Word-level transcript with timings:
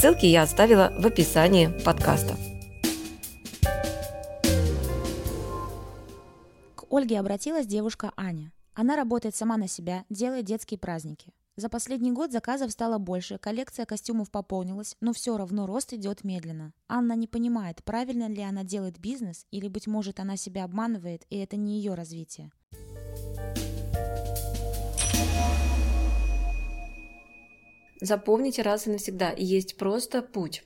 Ссылки 0.00 0.24
я 0.24 0.44
оставила 0.44 0.94
в 0.98 1.04
описании 1.04 1.66
подкаста. 1.84 2.34
К 6.74 6.84
Ольге 6.90 7.20
обратилась 7.20 7.66
девушка 7.66 8.10
Аня. 8.16 8.50
Она 8.72 8.96
работает 8.96 9.36
сама 9.36 9.58
на 9.58 9.68
себя, 9.68 10.06
делает 10.08 10.46
детские 10.46 10.78
праздники. 10.78 11.34
За 11.56 11.68
последний 11.68 12.12
год 12.12 12.32
заказов 12.32 12.72
стало 12.72 12.96
больше, 12.96 13.36
коллекция 13.36 13.84
костюмов 13.84 14.30
пополнилась, 14.30 14.96
но 15.02 15.12
все 15.12 15.36
равно 15.36 15.66
рост 15.66 15.92
идет 15.92 16.24
медленно. 16.24 16.72
Анна 16.88 17.12
не 17.12 17.26
понимает, 17.26 17.84
правильно 17.84 18.26
ли 18.26 18.40
она 18.40 18.64
делает 18.64 18.98
бизнес, 18.98 19.44
или, 19.50 19.68
быть 19.68 19.86
может, 19.86 20.18
она 20.18 20.38
себя 20.38 20.64
обманывает, 20.64 21.26
и 21.28 21.36
это 21.36 21.56
не 21.56 21.76
ее 21.76 21.92
развитие. 21.92 22.50
Запомните 28.00 28.62
раз 28.62 28.86
и 28.86 28.90
навсегда, 28.90 29.34
есть 29.36 29.76
просто 29.76 30.22
путь 30.22 30.64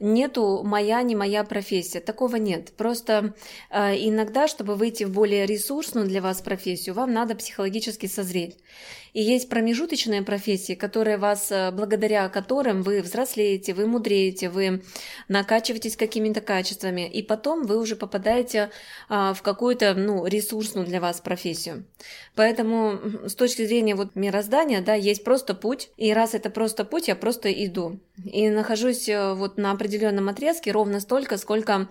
нету 0.00 0.62
моя, 0.64 1.02
не 1.02 1.14
моя 1.16 1.44
профессия. 1.44 2.00
Такого 2.00 2.36
нет. 2.36 2.72
Просто 2.76 3.34
э, 3.70 3.94
иногда, 3.96 4.48
чтобы 4.48 4.74
выйти 4.74 5.04
в 5.04 5.10
более 5.10 5.46
ресурсную 5.46 6.06
для 6.06 6.20
вас 6.20 6.40
профессию, 6.40 6.94
вам 6.94 7.12
надо 7.12 7.34
психологически 7.34 8.06
созреть. 8.06 8.56
И 9.12 9.22
есть 9.22 9.48
промежуточные 9.48 10.22
профессии, 10.22 10.74
которые 10.74 11.16
вас, 11.16 11.50
э, 11.50 11.70
благодаря 11.72 12.28
которым 12.28 12.82
вы 12.82 13.00
взрослеете, 13.02 13.74
вы 13.74 13.86
мудреете, 13.86 14.48
вы 14.48 14.82
накачиваетесь 15.28 15.96
какими-то 15.96 16.40
качествами, 16.40 17.08
и 17.08 17.22
потом 17.22 17.64
вы 17.64 17.78
уже 17.78 17.96
попадаете 17.96 18.70
а, 19.08 19.34
в 19.34 19.42
какую-то 19.42 19.94
ну, 19.94 20.26
ресурсную 20.26 20.86
для 20.86 21.00
вас 21.00 21.20
профессию. 21.20 21.84
Поэтому 22.34 23.00
с 23.26 23.34
точки 23.34 23.66
зрения 23.66 23.94
вот 23.94 24.14
мироздания, 24.14 24.80
да, 24.82 24.94
есть 24.94 25.24
просто 25.24 25.54
путь, 25.54 25.90
и 25.96 26.12
раз 26.12 26.34
это 26.34 26.50
просто 26.50 26.84
путь, 26.84 27.08
я 27.08 27.16
просто 27.16 27.52
иду. 27.52 27.98
И 28.24 28.48
нахожусь 28.48 29.08
э, 29.08 29.34
вот 29.34 29.58
на 29.58 29.72
определенном 29.72 29.87
отрезке 30.28 30.72
ровно 30.72 31.00
столько, 31.00 31.36
сколько 31.36 31.88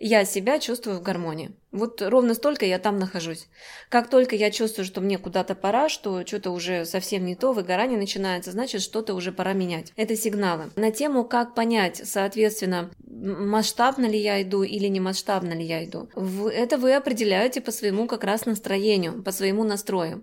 я 0.00 0.24
себя 0.24 0.58
чувствую 0.60 0.98
в 0.98 1.02
гармонии. 1.02 1.50
Вот 1.72 2.00
ровно 2.02 2.34
столько 2.34 2.64
я 2.64 2.78
там 2.78 2.98
нахожусь. 2.98 3.48
Как 3.88 4.08
только 4.08 4.36
я 4.36 4.50
чувствую, 4.50 4.84
что 4.84 5.00
мне 5.00 5.18
куда-то 5.18 5.54
пора, 5.54 5.88
что 5.88 6.24
что-то 6.24 6.50
уже 6.50 6.84
совсем 6.84 7.24
не 7.24 7.34
то, 7.34 7.52
выгорание 7.52 7.98
начинается, 7.98 8.52
значит, 8.52 8.82
что-то 8.82 9.14
уже 9.14 9.32
пора 9.32 9.52
менять. 9.54 9.92
Это 9.96 10.16
сигналы. 10.16 10.70
На 10.76 10.92
тему, 10.92 11.24
как 11.24 11.54
понять, 11.54 12.00
соответственно, 12.04 12.90
масштабно 13.06 14.06
ли 14.06 14.18
я 14.18 14.40
иду 14.42 14.62
или 14.62 14.86
не 14.86 15.00
масштабно 15.00 15.52
ли 15.52 15.64
я 15.64 15.84
иду, 15.84 16.08
это 16.48 16.78
вы 16.78 16.94
определяете 16.94 17.60
по 17.60 17.72
своему 17.72 18.06
как 18.06 18.24
раз 18.24 18.46
настроению, 18.46 19.22
по 19.22 19.32
своему 19.32 19.64
настрою. 19.64 20.22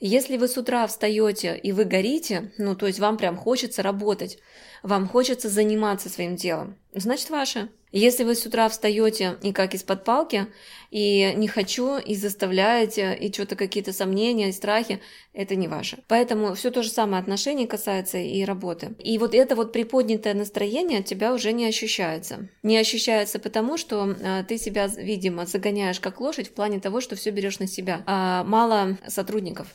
Если 0.00 0.36
вы 0.36 0.46
с 0.46 0.56
утра 0.56 0.86
встаете 0.86 1.58
и 1.60 1.72
вы 1.72 1.84
горите, 1.84 2.52
ну, 2.56 2.76
то 2.76 2.86
есть 2.86 3.00
вам 3.00 3.16
прям 3.16 3.36
хочется 3.36 3.82
работать, 3.82 4.38
вам 4.84 5.08
хочется 5.08 5.48
заниматься 5.48 6.08
своим 6.08 6.36
делом, 6.36 6.76
значит, 6.94 7.30
ваше. 7.30 7.68
Если 7.90 8.22
вы 8.22 8.34
с 8.34 8.44
утра 8.44 8.68
встаете 8.68 9.38
и 9.42 9.52
как 9.52 9.74
из-под 9.74 10.04
палки, 10.04 10.46
и 10.90 11.32
не 11.34 11.48
хочу, 11.48 11.96
и 11.96 12.14
заставляете, 12.14 13.16
и 13.18 13.32
что-то 13.32 13.56
какие-то 13.56 13.92
сомнения, 13.92 14.50
и 14.50 14.52
страхи, 14.52 15.00
это 15.32 15.56
не 15.56 15.68
ваше. 15.68 15.98
Поэтому 16.06 16.54
все 16.54 16.70
то 16.70 16.82
же 16.82 16.90
самое 16.90 17.20
отношение 17.20 17.66
касается 17.66 18.18
и 18.18 18.44
работы. 18.44 18.94
И 19.02 19.16
вот 19.18 19.34
это 19.34 19.56
вот 19.56 19.72
приподнятое 19.72 20.34
настроение 20.34 21.00
от 21.00 21.06
тебя 21.06 21.32
уже 21.32 21.52
не 21.52 21.66
ощущается. 21.66 22.48
Не 22.62 22.76
ощущается 22.76 23.38
потому, 23.38 23.78
что 23.78 24.14
а, 24.22 24.44
ты 24.44 24.58
себя, 24.58 24.86
видимо, 24.86 25.46
загоняешь 25.46 25.98
как 25.98 26.20
лошадь 26.20 26.48
в 26.48 26.52
плане 26.52 26.80
того, 26.80 27.00
что 27.00 27.16
все 27.16 27.30
берешь 27.30 27.58
на 27.58 27.66
себя. 27.66 28.02
А 28.06 28.44
мало 28.44 28.98
сотрудников 29.08 29.66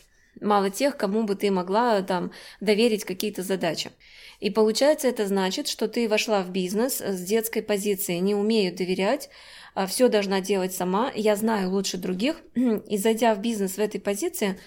мало 0.42 0.70
тех, 0.70 0.98
кому 0.98 1.24
бы 1.24 1.36
ты 1.36 1.52
могла 1.52 2.02
там 2.02 2.32
доверить 2.60 3.06
какие-то 3.06 3.44
задачи. 3.44 3.92
И 4.40 4.50
получается, 4.50 5.08
это 5.08 5.28
значит, 5.28 5.68
что 5.68 5.88
ты 5.88 6.10
вошла 6.10 6.42
в 6.44 6.52
бизнес 6.52 7.00
с 7.00 7.22
детской 7.22 7.62
позиции, 7.62 8.18
не 8.18 8.36
умею 8.36 8.76
доверять, 8.76 9.30
а 9.74 9.88
все 9.88 10.10
должна 10.10 10.42
делать 10.42 10.74
сама, 10.74 11.12
я 11.16 11.36
знаю 11.36 11.72
лучше 11.72 11.98
других, 11.98 12.42
и 12.56 12.98
зайдя 12.98 13.36
в 13.36 13.40
бизнес 13.40 13.74
в 13.74 13.80
этой 13.80 14.02
позиции, 14.02 14.60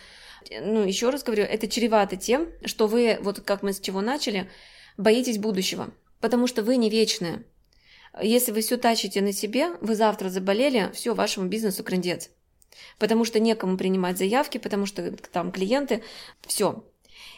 ну, 0.50 0.84
еще 0.84 1.10
раз 1.10 1.24
говорю, 1.24 1.42
это 1.42 1.68
чревато 1.68 2.16
тем, 2.16 2.48
что 2.64 2.86
вы, 2.86 3.18
вот 3.20 3.40
как 3.40 3.62
мы 3.62 3.72
с 3.72 3.80
чего 3.80 4.00
начали, 4.00 4.48
боитесь 4.96 5.38
будущего, 5.38 5.92
потому 6.20 6.46
что 6.46 6.62
вы 6.62 6.76
не 6.76 6.88
вечные. 6.88 7.44
Если 8.22 8.52
вы 8.52 8.62
все 8.62 8.78
тащите 8.78 9.20
на 9.20 9.32
себе, 9.32 9.70
вы 9.80 9.94
завтра 9.94 10.30
заболели, 10.30 10.90
все, 10.94 11.14
вашему 11.14 11.48
бизнесу 11.48 11.84
крендец 11.84 12.30
потому 12.98 13.24
что 13.24 13.40
некому 13.40 13.76
принимать 13.76 14.18
заявки, 14.18 14.58
потому 14.58 14.86
что 14.86 15.10
там 15.32 15.52
клиенты, 15.52 16.02
все. 16.46 16.84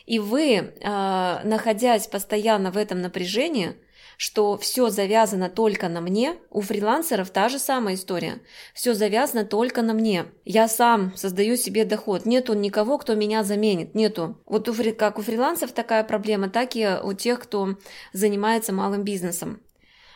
И 0.06 0.18
вы, 0.18 0.74
а, 0.82 1.42
находясь 1.44 2.06
постоянно 2.06 2.70
в 2.70 2.76
этом 2.76 3.00
напряжении, 3.00 3.76
что 4.18 4.58
все 4.58 4.90
завязано 4.90 5.48
только 5.48 5.88
на 5.88 6.00
мне, 6.00 6.36
у 6.50 6.60
фрилансеров 6.60 7.30
та 7.30 7.48
же 7.48 7.60
самая 7.60 7.94
история. 7.94 8.40
Все 8.74 8.92
завязано 8.92 9.44
только 9.44 9.80
на 9.80 9.94
мне. 9.94 10.26
Я 10.44 10.66
сам 10.66 11.16
создаю 11.16 11.56
себе 11.56 11.84
доход. 11.84 12.26
Нету 12.26 12.54
никого, 12.54 12.98
кто 12.98 13.14
меня 13.14 13.44
заменит. 13.44 13.94
Нету. 13.94 14.36
Вот 14.44 14.68
у, 14.68 14.74
как 14.94 15.18
у 15.18 15.22
фрилансеров 15.22 15.72
такая 15.72 16.02
проблема, 16.02 16.50
так 16.50 16.74
и 16.74 16.98
у 17.00 17.12
тех, 17.12 17.38
кто 17.38 17.76
занимается 18.12 18.72
малым 18.72 19.04
бизнесом. 19.04 19.62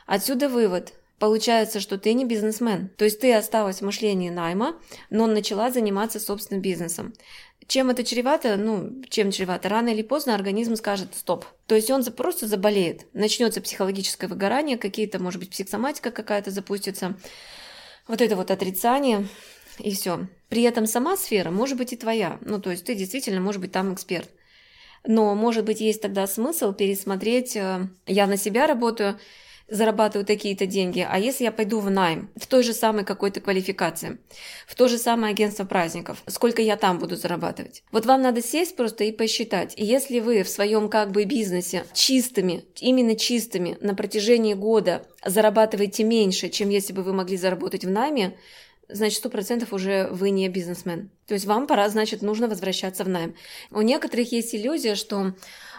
Отсюда 0.07 0.49
вывод. 0.49 0.95
Получается, 1.23 1.79
что 1.79 1.99
ты 1.99 2.15
не 2.15 2.25
бизнесмен. 2.25 2.91
То 2.97 3.05
есть 3.05 3.21
ты 3.21 3.33
осталась 3.33 3.79
в 3.79 3.85
мышлении 3.85 4.29
найма, 4.29 4.75
но 5.09 5.29
начала 5.29 5.71
заниматься 5.71 6.19
собственным 6.19 6.61
бизнесом. 6.61 7.15
Чем 7.69 7.91
это 7.91 8.03
чревато? 8.03 8.57
Ну, 8.57 9.05
чем 9.09 9.31
чревато? 9.31 9.69
Рано 9.69 9.91
или 9.91 10.03
поздно 10.03 10.35
организм 10.35 10.75
скажет 10.75 11.15
стоп. 11.15 11.45
То 11.69 11.77
есть 11.77 11.93
он 11.93 12.03
просто 12.07 12.49
заболеет. 12.49 13.07
Начнется 13.13 13.61
психологическое 13.61 14.27
выгорание, 14.27 14.77
какие-то, 14.77 15.23
может 15.23 15.39
быть, 15.39 15.51
психосоматика 15.51 16.11
какая-то 16.11 16.51
запустится. 16.51 17.17
Вот 18.09 18.21
это 18.21 18.35
вот 18.35 18.51
отрицание, 18.51 19.29
и 19.79 19.95
все. 19.95 20.27
При 20.49 20.63
этом 20.63 20.87
сама 20.87 21.17
сфера 21.17 21.53
может 21.53 21.79
быть 21.79 21.93
и 21.93 21.97
твоя. 21.97 22.41
Ну, 22.41 22.61
то 22.61 22.73
есть 22.73 22.85
ты 22.85 22.97
действительно, 22.97 23.41
может 23.41 23.61
быть, 23.61 23.71
там 23.71 23.95
эксперт. 23.95 24.29
Но, 25.07 25.37
может 25.37 25.65
быть, 25.65 25.81
есть 25.81 26.03
тогда 26.03 26.27
смысл 26.27 26.73
пересмотреть, 26.73 27.55
э, 27.55 27.87
я 28.09 28.27
на 28.27 28.37
себя 28.37 28.67
работаю, 28.67 29.21
зарабатываю 29.69 30.27
такие-то 30.27 30.67
деньги, 30.67 31.07
а 31.09 31.19
если 31.19 31.45
я 31.45 31.53
пойду 31.53 31.81
в 31.81 31.91
найм, 31.91 32.31
в 32.37 32.47
той 32.47 32.63
же 32.63 32.73
самой 32.73 33.05
какой-то 33.05 33.41
квалификации, 33.41 34.19
в 34.67 34.75
то 34.75 34.89
же 34.89 34.99
самое 34.99 35.33
агентство 35.33 35.65
праздников, 35.65 36.23
сколько 36.27 36.63
я 36.63 36.77
там 36.77 36.99
буду 36.99 37.17
зарабатывать? 37.17 37.83
Вот 37.93 38.07
вам 38.07 38.23
надо 38.23 38.43
сесть 38.43 38.77
просто 38.77 39.05
и 39.05 39.13
посчитать. 39.13 39.75
И 39.77 39.85
если 39.85 40.21
вы 40.21 40.43
в 40.43 40.49
своем 40.49 40.89
как 40.89 41.11
бы 41.11 41.25
бизнесе 41.25 41.85
чистыми, 41.93 42.65
именно 42.81 43.17
чистыми 43.17 43.77
на 43.81 43.95
протяжении 43.95 44.55
года 44.55 45.07
зарабатываете 45.25 46.05
меньше, 46.05 46.49
чем 46.49 46.69
если 46.69 46.93
бы 46.93 47.03
вы 47.03 47.13
могли 47.13 47.37
заработать 47.37 47.85
в 47.85 47.91
найме, 47.91 48.37
значит, 48.89 49.19
сто 49.19 49.31
процентов 49.31 49.73
уже 49.73 50.09
вы 50.11 50.31
не 50.31 50.49
бизнесмен. 50.49 51.11
То 51.27 51.35
есть 51.35 51.47
вам 51.47 51.67
пора, 51.67 51.89
значит, 51.89 52.23
нужно 52.23 52.49
возвращаться 52.49 53.05
в 53.05 53.09
найм. 53.09 53.35
У 53.71 53.81
некоторых 53.81 54.33
есть 54.33 54.55
иллюзия, 54.55 54.95
что 54.95 55.35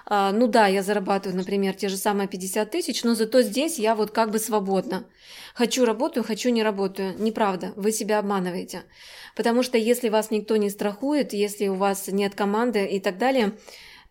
ну 0.10 0.48
да, 0.48 0.68
я 0.68 0.84
зарабатываю, 0.84 1.38
например, 1.38 1.76
те 1.76 1.90
же 1.90 1.98
самые 1.98 2.28
50 2.28 2.70
тысяч, 2.70 3.04
но 3.04 3.16
зато 3.16 3.42
здесь 3.42 3.80
я 3.80 3.96
вот 3.96 4.12
как 4.12 4.32
бы 4.32 4.40
свободна. 4.40 5.06
Хочу 5.54 5.86
работаю, 5.86 6.24
хочу 6.24 6.50
не 6.50 6.64
работаю. 6.64 7.16
Неправда, 7.20 7.74
вы 7.76 7.92
себя 7.92 8.20
обманываете. 8.20 8.84
Потому 9.36 9.64
что 9.64 9.78
если 9.78 10.10
вас 10.10 10.32
никто 10.32 10.58
не 10.58 10.70
страхует, 10.70 11.34
если 11.34 11.68
у 11.68 11.76
вас 11.76 12.08
нет 12.08 12.36
команды 12.36 12.86
и 12.86 13.00
так 13.00 13.18
далее, 13.18 13.54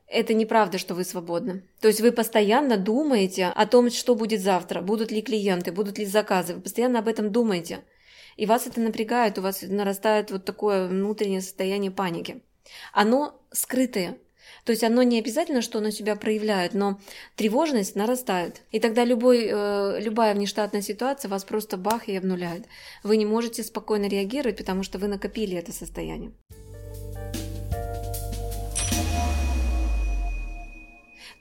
это 0.06 0.34
неправда, 0.34 0.78
что 0.78 0.94
вы 0.94 1.04
свободны. 1.04 1.62
То 1.80 1.88
есть 1.88 2.00
вы 2.00 2.12
постоянно 2.12 2.76
думаете 2.76 3.46
о 3.46 3.66
том, 3.66 3.90
что 3.90 4.14
будет 4.14 4.40
завтра, 4.40 4.82
будут 4.82 5.10
ли 5.10 5.22
клиенты, 5.22 5.72
будут 5.72 5.98
ли 5.98 6.04
заказы, 6.04 6.54
вы 6.54 6.60
постоянно 6.60 6.98
об 6.98 7.08
этом 7.08 7.32
думаете. 7.32 7.80
И 8.36 8.46
вас 8.46 8.66
это 8.66 8.80
напрягает, 8.80 9.38
у 9.38 9.42
вас 9.42 9.62
нарастает 9.62 10.30
вот 10.30 10.44
такое 10.44 10.86
внутреннее 10.86 11.40
состояние 11.40 11.90
паники. 11.90 12.42
Оно 12.92 13.40
скрытое, 13.52 14.18
то 14.64 14.70
есть 14.70 14.84
оно 14.84 15.02
не 15.02 15.18
обязательно, 15.18 15.62
что 15.62 15.78
оно 15.78 15.90
себя 15.90 16.14
проявляет, 16.14 16.74
но 16.74 17.00
тревожность 17.36 17.96
нарастает. 17.96 18.62
И 18.70 18.78
тогда 18.78 19.04
любой, 19.04 19.48
э, 19.50 20.00
любая 20.00 20.34
внештатная 20.34 20.82
ситуация 20.82 21.28
вас 21.28 21.44
просто 21.44 21.76
бах 21.76 22.08
и 22.08 22.16
обнуляет. 22.16 22.66
Вы 23.02 23.16
не 23.16 23.26
можете 23.26 23.62
спокойно 23.64 24.06
реагировать, 24.06 24.56
потому 24.58 24.82
что 24.82 24.98
вы 24.98 25.08
накопили 25.08 25.56
это 25.56 25.72
состояние. 25.72 26.32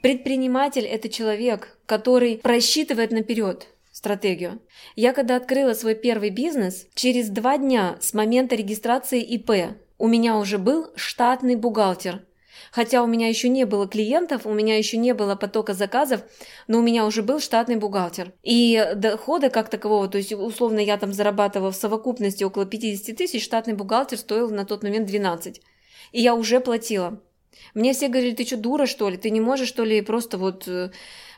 Предприниматель– 0.02 0.84
это 0.86 1.08
человек, 1.08 1.78
который 1.86 2.38
просчитывает 2.38 3.12
наперед 3.12 3.68
стратегию. 3.92 4.58
Я 4.96 5.12
когда 5.12 5.36
открыла 5.36 5.74
свой 5.74 5.94
первый 5.94 6.30
бизнес, 6.30 6.88
через 6.94 7.28
два 7.28 7.56
дня 7.56 7.98
с 8.00 8.14
момента 8.14 8.56
регистрации 8.56 9.22
ИП 9.22 9.76
у 9.98 10.08
меня 10.08 10.38
уже 10.38 10.58
был 10.58 10.90
штатный 10.96 11.54
бухгалтер. 11.54 12.24
Хотя 12.70 13.02
у 13.02 13.06
меня 13.06 13.28
еще 13.28 13.48
не 13.48 13.64
было 13.64 13.88
клиентов, 13.88 14.46
у 14.46 14.52
меня 14.52 14.76
еще 14.76 14.96
не 14.96 15.14
было 15.14 15.34
потока 15.34 15.74
заказов, 15.74 16.22
но 16.68 16.78
у 16.78 16.82
меня 16.82 17.04
уже 17.04 17.22
был 17.22 17.40
штатный 17.40 17.76
бухгалтер. 17.76 18.32
И 18.42 18.92
дохода 18.94 19.50
как 19.50 19.68
такового, 19.68 20.08
то 20.08 20.18
есть 20.18 20.32
условно 20.32 20.78
я 20.78 20.96
там 20.96 21.12
зарабатывала 21.12 21.72
в 21.72 21.76
совокупности 21.76 22.44
около 22.44 22.66
50 22.66 23.16
тысяч, 23.16 23.44
штатный 23.44 23.74
бухгалтер 23.74 24.18
стоил 24.18 24.50
на 24.50 24.64
тот 24.64 24.82
момент 24.82 25.06
12. 25.06 25.60
И 26.12 26.20
я 26.20 26.34
уже 26.34 26.60
платила. 26.60 27.20
Мне 27.74 27.92
все 27.92 28.08
говорили, 28.08 28.34
ты 28.34 28.44
что, 28.44 28.56
дура, 28.56 28.86
что 28.86 29.08
ли? 29.08 29.16
Ты 29.16 29.30
не 29.30 29.40
можешь, 29.40 29.68
что 29.68 29.84
ли, 29.84 30.02
просто 30.02 30.38
вот, 30.38 30.66
э, 30.68 30.90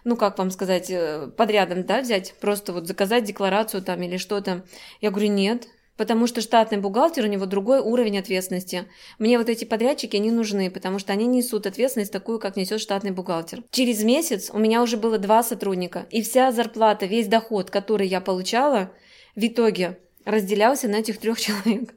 ну, 0.05 0.17
как 0.17 0.39
вам 0.39 0.51
сказать, 0.51 0.91
э, 0.91 1.29
подрядом, 1.37 1.85
да, 1.85 2.01
взять, 2.01 2.35
просто 2.41 2.73
вот 2.73 2.87
заказать 2.87 3.25
декларацию 3.25 3.83
там 3.83 4.03
или 4.03 4.17
что-то. 4.17 4.65
Я 5.01 5.11
говорю, 5.11 5.29
нет, 5.29 5.69
потому 5.97 6.27
что 6.27 6.41
штатный 6.41 6.79
бухгалтер, 6.79 7.25
у 7.25 7.29
него 7.29 7.47
другой 7.47 7.81
уровень 7.81 8.19
ответственности. 8.19 8.87
Мне 9.19 9.39
вот 9.39 9.49
эти 9.49 9.65
подрядчики 9.65 10.17
не 10.17 10.31
нужны, 10.31 10.71
потому 10.71 10.99
что 10.99 11.13
они 11.13 11.27
несут 11.27 11.67
ответственность 11.67 12.13
такую, 12.13 12.39
как 12.39 12.57
несет 12.57 12.81
штатный 12.81 13.13
бухгалтер. 13.13 13.63
Через 13.71 14.03
месяц 14.03 14.51
у 14.53 14.59
меня 14.59 14.83
уже 14.83 14.97
было 14.97 15.19
два 15.19 15.43
сотрудника, 15.43 16.07
и 16.11 16.23
вся 16.23 16.53
зарплата, 16.53 17.07
весь 17.07 17.29
доход, 17.29 17.71
который 17.71 18.07
я 18.07 18.21
получала, 18.21 18.91
в 19.37 19.47
итоге 19.47 19.99
разделялся 20.25 20.89
на 20.89 20.97
этих 20.97 21.19
трех 21.19 21.41
человек. 21.41 21.95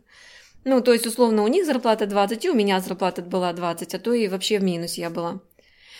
Ну, 0.63 0.81
то 0.81 0.91
есть, 0.91 1.07
условно, 1.07 1.43
у 1.43 1.47
них 1.47 1.65
зарплата 1.65 2.05
20, 2.05 2.43
и 2.43 2.49
у 2.49 2.53
меня 2.53 2.79
зарплата 2.81 3.21
была 3.21 3.53
20, 3.53 3.95
а 3.95 3.99
то 3.99 4.13
и 4.13 4.27
вообще 4.27 4.59
в 4.59 4.63
минусе 4.63 5.01
я 5.01 5.09
была. 5.09 5.39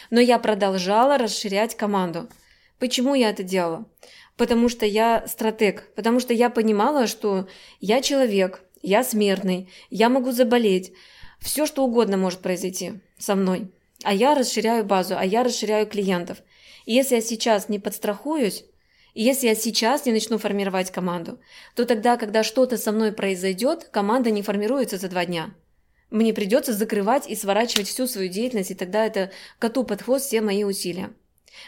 Но 0.10 0.20
я 0.20 0.40
продолжала 0.40 1.18
расширять 1.18 1.76
команду. 1.76 2.28
Почему 2.80 3.16
я 3.16 3.30
это 3.30 3.44
делала? 3.44 3.86
Потому 4.38 4.70
что 4.70 4.86
я 4.86 5.28
стратег, 5.28 5.92
потому 5.96 6.20
что 6.20 6.34
я 6.34 6.50
понимала, 6.50 7.08
что 7.08 7.48
я 7.80 8.02
человек, 8.02 8.62
я 8.84 9.04
смертный, 9.04 9.70
я 9.90 10.10
могу 10.10 10.32
заболеть, 10.32 10.94
все 11.40 11.66
что 11.66 11.84
угодно 11.84 12.18
может 12.18 12.40
произойти 12.40 12.94
со 13.18 13.36
мной. 13.36 13.72
А 14.04 14.14
я 14.14 14.36
расширяю 14.36 14.86
базу, 14.86 15.16
а 15.18 15.26
я 15.26 15.44
расширяю 15.44 15.88
клиентов. 15.88 16.38
И 16.86 16.94
если 16.94 17.16
я 17.16 17.22
сейчас 17.22 17.68
не 17.68 17.80
подстрахуюсь, 17.80 18.64
и 19.16 19.24
если 19.24 19.48
я 19.48 19.56
сейчас 19.56 20.06
не 20.06 20.12
начну 20.12 20.38
формировать 20.38 20.92
команду, 20.92 21.40
то 21.76 21.86
тогда, 21.86 22.18
когда 22.18 22.44
что-то 22.44 22.78
со 22.78 22.92
мной 22.92 23.12
произойдет, 23.12 23.86
команда 23.92 24.30
не 24.30 24.44
формируется 24.44 24.98
за 24.98 25.10
два 25.10 25.26
дня. 25.26 25.56
Мне 26.12 26.34
придется 26.34 26.72
закрывать 26.74 27.28
и 27.28 27.36
сворачивать 27.36 27.88
всю 27.88 28.06
свою 28.06 28.30
деятельность, 28.30 28.72
и 28.72 28.76
тогда 28.76 29.06
это 29.06 29.32
коту 29.58 29.84
под 29.84 30.04
хвост 30.04 30.28
все 30.28 30.42
мои 30.42 30.64
усилия. 30.64 31.10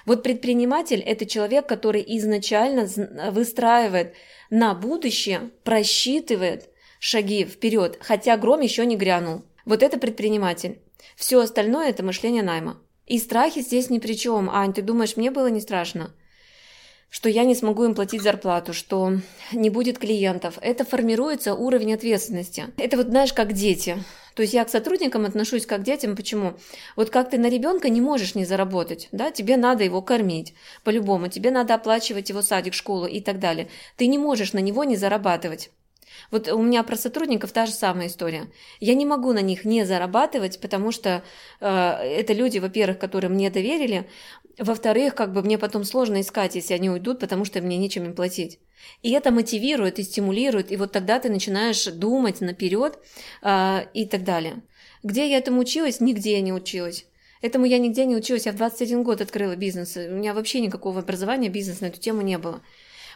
Вот 0.06 0.24
предприниматель– 0.24 1.00
это 1.06 1.26
человек, 1.26 1.68
который 1.68 2.04
изначально 2.18 2.88
выстраивает 3.32 4.14
на 4.50 4.74
будущее, 4.74 5.52
просчитывает 5.64 6.70
шаги 7.00 7.46
вперед, 7.46 7.98
хотя 8.02 8.38
гром 8.38 8.62
еще 8.62 8.86
не 8.86 8.96
грянул. 8.96 9.44
Вот 9.66 9.84
это 9.84 9.98
предприниматель. 9.98 10.80
Все 11.16 11.40
остальное– 11.40 11.90
это 11.90 12.04
мышление 12.04 12.44
найма. 12.44 12.82
И 13.06 13.18
страхи 13.20 13.62
здесь 13.62 13.90
ни 13.90 14.00
при 14.00 14.14
чем. 14.14 14.50
Ань, 14.50 14.74
ты 14.74 14.82
думаешь, 14.82 15.18
мне 15.18 15.32
было 15.32 15.48
не 15.48 15.62
страшно? 15.62 16.14
что 17.10 17.28
я 17.28 17.44
не 17.44 17.56
смогу 17.56 17.86
им 17.86 17.96
платить 17.96 18.22
зарплату, 18.22 18.74
что 18.74 19.14
не 19.52 19.70
будет 19.70 19.98
клиентов. 19.98 20.60
Это 20.62 20.86
формируется 20.86 21.56
уровень 21.56 21.94
ответственности. 21.94 22.68
Это 22.78 22.98
вот 22.98 23.08
знаешь, 23.08 23.34
как 23.34 23.54
дети. 23.54 23.98
То 24.36 24.42
есть 24.42 24.54
я 24.54 24.66
к 24.66 24.70
сотрудникам 24.70 25.26
отношусь 25.26 25.66
как 25.66 25.82
к 25.82 25.84
детям. 25.84 26.16
Почему? 26.16 26.56
Вот 26.96 27.10
как 27.10 27.30
ты 27.30 27.38
на 27.38 27.50
ребенка 27.50 27.90
не 27.90 28.02
можешь 28.02 28.36
не 28.36 28.46
заработать, 28.46 29.10
да? 29.12 29.32
Тебе 29.32 29.58
надо 29.58 29.84
его 29.84 30.02
кормить 30.02 30.54
по-любому, 30.84 31.28
тебе 31.28 31.52
надо 31.52 31.76
оплачивать 31.76 32.30
его 32.30 32.42
садик, 32.42 32.74
школу 32.74 33.06
и 33.06 33.22
так 33.22 33.40
далее. 33.40 33.70
Ты 33.98 34.08
не 34.08 34.18
можешь 34.18 34.54
на 34.54 34.60
него 34.60 34.84
не 34.84 34.96
зарабатывать. 34.96 35.72
Вот 36.32 36.48
у 36.48 36.62
меня 36.62 36.84
про 36.84 36.96
сотрудников 36.96 37.52
та 37.52 37.66
же 37.66 37.72
самая 37.72 38.08
история. 38.08 38.52
Я 38.80 38.94
не 38.94 39.06
могу 39.06 39.34
на 39.34 39.42
них 39.42 39.66
не 39.66 39.86
зарабатывать, 39.86 40.60
потому 40.60 40.92
что 40.92 41.24
э, 41.60 41.68
это 41.68 42.34
люди, 42.34 42.60
во-первых, 42.60 43.00
которые 43.00 43.30
мне 43.30 43.50
доверили, 43.50 44.08
во-вторых, 44.58 45.16
как 45.16 45.34
бы 45.34 45.42
мне 45.42 45.58
потом 45.58 45.84
сложно 45.84 46.22
искать, 46.22 46.56
если 46.56 46.74
они 46.74 46.90
уйдут, 46.90 47.20
потому 47.20 47.46
что 47.46 47.62
мне 47.62 47.78
нечем 47.78 48.06
им 48.06 48.14
платить. 48.14 48.60
И 49.02 49.12
это 49.12 49.32
мотивирует 49.32 50.00
и 50.00 50.04
стимулирует, 50.04 50.72
и 50.72 50.78
вот 50.78 50.92
тогда 50.92 51.20
ты 51.20 51.30
начинаешь 51.30 51.86
думать 51.86 52.42
наперед 52.42 53.00
э, 53.42 53.86
и 53.94 54.06
так 54.06 54.24
далее. 54.24 54.62
Где 55.04 55.30
я 55.30 55.38
этому 55.38 55.62
училась? 55.62 56.02
Нигде 56.02 56.34
я 56.34 56.42
не 56.42 56.52
училась. 56.52 57.06
Этому 57.42 57.66
я 57.66 57.78
нигде 57.78 58.06
не 58.06 58.16
училась. 58.16 58.46
Я 58.46 58.52
в 58.52 58.58
21 58.58 59.04
год 59.04 59.22
открыла 59.22 59.56
бизнес. 59.56 59.96
У 59.96 60.12
меня 60.12 60.34
вообще 60.34 60.60
никакого 60.60 61.00
образования 61.00 61.50
бизнес 61.50 61.80
на 61.80 61.86
эту 61.86 62.00
тему 62.00 62.22
не 62.22 62.38
было. 62.38 62.62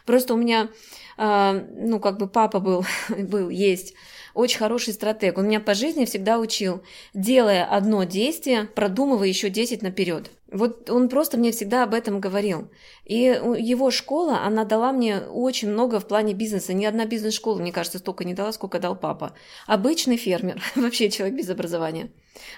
Просто 0.04 0.34
у 0.34 0.36
меня, 0.36 0.68
э, 1.16 1.66
ну, 1.76 2.00
как 2.00 2.18
бы 2.18 2.28
папа 2.28 2.60
был, 2.60 2.84
был, 3.18 3.48
есть 3.48 3.94
очень 4.34 4.58
хороший 4.58 4.92
стратег. 4.92 5.38
Он 5.38 5.46
меня 5.46 5.60
по 5.60 5.74
жизни 5.74 6.04
всегда 6.04 6.38
учил, 6.38 6.82
делая 7.14 7.64
одно 7.64 8.04
действие, 8.04 8.64
продумывая 8.64 9.28
еще 9.28 9.48
10 9.48 9.82
наперед. 9.82 10.30
Вот 10.52 10.90
он 10.90 11.08
просто 11.08 11.36
мне 11.36 11.52
всегда 11.52 11.84
об 11.84 11.94
этом 11.94 12.20
говорил. 12.20 12.68
И 13.04 13.16
его 13.16 13.90
школа, 13.90 14.42
она 14.44 14.64
дала 14.64 14.92
мне 14.92 15.18
очень 15.20 15.70
много 15.70 15.98
в 16.00 16.06
плане 16.06 16.34
бизнеса. 16.34 16.72
Ни 16.72 16.84
одна 16.84 17.06
бизнес-школа, 17.06 17.58
мне 17.58 17.72
кажется, 17.72 17.98
столько 17.98 18.24
не 18.24 18.34
дала, 18.34 18.52
сколько 18.52 18.78
дал 18.78 18.96
папа. 18.96 19.34
Обычный 19.66 20.16
фермер, 20.16 20.62
вообще 20.76 21.10
человек 21.10 21.36
без 21.36 21.48
образования, 21.48 22.10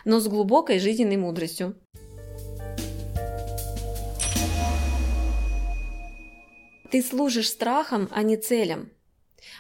но 0.05 0.21
с 0.21 0.29
глубокой 0.29 0.79
жизненной 0.79 1.17
мудростью. 1.17 1.77
Ты 6.91 7.03
служишь 7.03 7.49
страхом, 7.49 8.09
а 8.11 8.23
не 8.23 8.37
целям. 8.37 8.91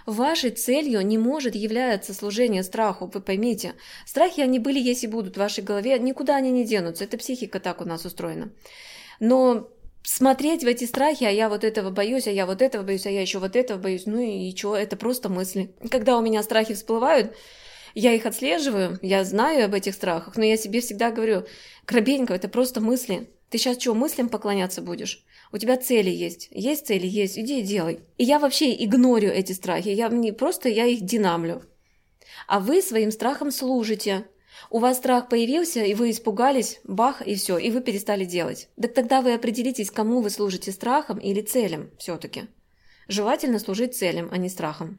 Вашей 0.04 0.50
целью 0.50 1.04
не 1.04 1.18
может 1.18 1.54
являться 1.54 2.14
служение 2.14 2.62
страху, 2.62 3.10
вы 3.12 3.20
поймите. 3.20 3.74
Страхи, 4.04 4.40
они 4.40 4.58
были, 4.58 4.78
есть 4.78 5.04
и 5.04 5.08
будут 5.08 5.34
в 5.34 5.38
вашей 5.38 5.64
голове, 5.64 5.98
никуда 5.98 6.36
они 6.36 6.50
не 6.50 6.64
денутся, 6.64 7.04
это 7.04 7.18
психика 7.18 7.60
так 7.60 7.80
у 7.80 7.84
нас 7.84 8.04
устроена. 8.04 8.52
Но 9.20 9.68
смотреть 10.02 10.62
в 10.62 10.66
эти 10.66 10.84
страхи, 10.84 11.24
а 11.24 11.30
я 11.30 11.48
вот 11.48 11.64
этого 11.64 11.90
боюсь, 11.90 12.26
а 12.26 12.30
я 12.30 12.46
вот 12.46 12.62
этого 12.62 12.82
боюсь, 12.82 13.06
а 13.06 13.10
я 13.10 13.20
еще 13.20 13.38
вот 13.38 13.56
этого 13.56 13.78
боюсь, 13.78 14.06
ну 14.06 14.20
и 14.20 14.54
что, 14.56 14.76
это 14.76 14.96
просто 14.96 15.28
мысли. 15.28 15.74
Когда 15.90 16.16
у 16.18 16.22
меня 16.22 16.42
страхи 16.42 16.74
всплывают, 16.74 17.34
я 17.94 18.12
их 18.12 18.26
отслеживаю, 18.26 18.98
я 19.02 19.24
знаю 19.24 19.64
об 19.64 19.74
этих 19.74 19.94
страхах, 19.94 20.36
но 20.36 20.44
я 20.44 20.56
себе 20.56 20.80
всегда 20.80 21.10
говорю, 21.10 21.46
Крабенько, 21.86 22.34
это 22.34 22.48
просто 22.48 22.80
мысли. 22.80 23.30
Ты 23.48 23.58
сейчас 23.58 23.80
что, 23.80 23.94
мыслям 23.94 24.28
поклоняться 24.28 24.82
будешь? 24.82 25.24
У 25.52 25.58
тебя 25.58 25.76
цели 25.76 26.10
есть. 26.10 26.48
Есть 26.50 26.86
цели, 26.86 27.06
есть. 27.06 27.38
Иди 27.38 27.60
и 27.60 27.62
делай. 27.62 28.00
И 28.18 28.24
я 28.24 28.38
вообще 28.38 28.72
игнорю 28.84 29.30
эти 29.30 29.52
страхи. 29.52 29.88
Я 29.88 30.08
не 30.08 30.32
просто 30.32 30.68
я 30.68 30.86
их 30.86 31.02
динамлю. 31.02 31.62
А 32.46 32.60
вы 32.60 32.82
своим 32.82 33.10
страхом 33.10 33.50
служите. 33.50 34.26
У 34.70 34.78
вас 34.78 34.96
страх 34.96 35.28
появился, 35.28 35.84
и 35.84 35.94
вы 35.94 36.10
испугались, 36.10 36.80
бах, 36.84 37.22
и 37.26 37.34
все, 37.34 37.58
и 37.58 37.70
вы 37.70 37.80
перестали 37.80 38.24
делать. 38.24 38.68
Так 38.80 38.94
тогда 38.94 39.20
вы 39.20 39.34
определитесь, 39.34 39.90
кому 39.90 40.20
вы 40.20 40.30
служите 40.30 40.72
страхом 40.72 41.18
или 41.18 41.42
целям 41.42 41.90
все-таки. 41.98 42.44
Желательно 43.06 43.58
служить 43.58 43.96
целям, 43.96 44.28
а 44.32 44.38
не 44.38 44.48
страхом. 44.48 44.98